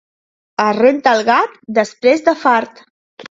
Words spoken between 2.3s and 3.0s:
de fart.